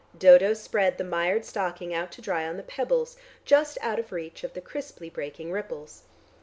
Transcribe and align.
Dodo 0.17 0.55
spread 0.55 0.97
the 0.97 1.03
mired 1.03 1.45
stocking 1.45 1.93
out 1.93 2.11
to 2.13 2.21
dry 2.23 2.47
on 2.47 2.57
the 2.57 2.63
pebbles, 2.63 3.17
just 3.45 3.77
out 3.81 3.99
of 3.99 4.11
reach 4.11 4.43
of 4.43 4.53
the 4.55 4.59
crisply 4.59 5.11
breaking 5.11 5.51
ripples. 5.51 6.05